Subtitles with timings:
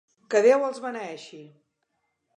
[0.33, 1.43] Que Déu els beneeixi!